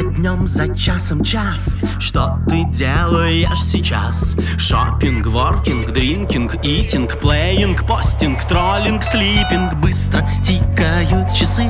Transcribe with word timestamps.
днем, 0.00 0.46
за 0.46 0.74
часом 0.74 1.22
час. 1.22 1.76
Что 1.98 2.38
ты 2.48 2.64
делаешь 2.70 3.62
сейчас? 3.62 4.36
Шопинг, 4.56 5.26
воркинг, 5.26 5.90
дринкинг, 5.90 6.54
итинг, 6.62 7.18
плеинг, 7.18 7.86
постинг, 7.86 8.42
троллинг, 8.44 9.02
слипинг. 9.02 9.74
Быстро 9.74 10.26
тикают 10.42 11.32
часы 11.34 11.66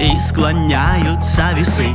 и 0.00 0.18
склоняются 0.18 1.52
весы. 1.54 1.90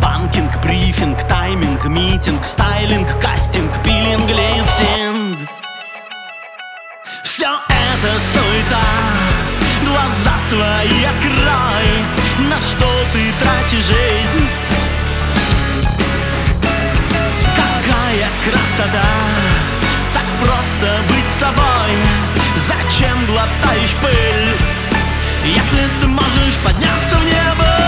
Банкинг, 0.00 0.62
брифинг, 0.62 1.26
тайминг, 1.26 1.86
митинг, 1.86 2.44
стайлинг, 2.44 3.20
кастинг, 3.20 3.72
пилинг, 3.82 4.28
лифтинг. 4.28 5.48
Все 7.24 7.48
это 7.48 8.18
суета, 8.20 8.82
глаза 9.84 10.38
свои 10.48 11.04
открой 11.04 11.71
красота, 18.44 19.04
так 20.12 20.24
просто 20.42 21.00
быть 21.08 21.30
собой. 21.38 21.96
Зачем 22.56 23.16
глотаешь 23.26 23.94
пыль, 23.96 24.56
если 25.44 25.80
ты 26.00 26.08
можешь 26.08 26.56
подняться 26.64 27.16
в 27.18 27.24
небо? 27.24 27.82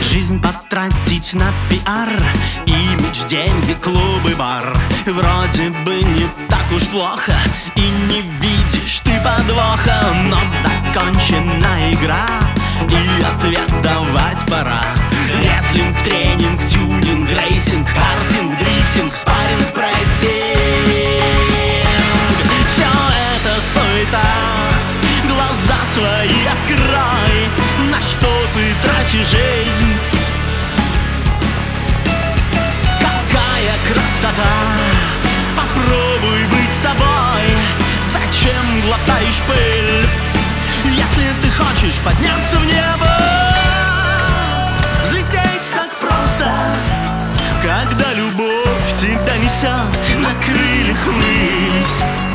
Жизнь 0.00 0.40
потратить 0.40 1.34
на 1.34 1.52
пиар 1.68 2.22
Имидж, 2.66 3.26
деньги, 3.26 3.72
клубы, 3.74 4.34
бар. 4.36 4.78
Вроде 5.06 5.70
бы 5.70 6.02
не 6.02 6.28
так 6.48 6.70
уж 6.70 6.86
плохо 6.88 7.34
И 7.76 7.88
закончена 10.92 11.92
игра 11.92 12.26
И 12.90 13.22
ответ 13.22 13.70
давать 13.82 14.44
пора. 14.46 14.82
Рестлинг, 15.28 15.96
тренинг, 16.02 16.60
тюнинг, 16.66 17.28
рейсинг 17.30 17.86
Картинг, 17.88 18.58
дрифтинг, 18.58 19.12
спарринг, 19.12 19.66
прессинг. 19.72 21.32
Все 22.66 22.84
это 22.84 23.60
суета 23.60 24.20
Глаза 25.28 25.78
свои 25.92 26.46
открой 26.46 27.90
На 27.90 28.00
что 28.00 28.28
ты 28.54 28.86
тратишь 28.86 29.26
жизнь? 29.26 29.94
Какая 33.00 33.78
красота 33.88 34.81
Если 41.12 41.42
ты 41.42 41.50
хочешь 41.50 41.98
подняться 41.98 42.58
в 42.58 42.64
небо 42.64 43.06
Взлететь 45.04 45.70
так 45.74 45.90
просто 46.00 46.50
Когда 47.62 48.14
любовь 48.14 48.94
тебя 48.96 49.36
несет 49.36 50.20
На 50.20 50.32
крыльях 50.42 51.06
ввысь 51.06 52.31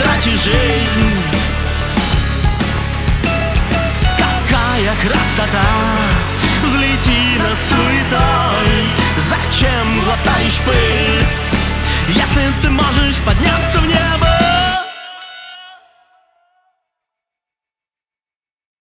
ты 0.00 0.04
тратишь 0.04 0.44
жизнь. 0.44 1.10
Какая 4.18 4.94
красота! 5.02 5.62
Взлети 6.64 7.38
над 7.38 7.58
суетой 7.58 8.29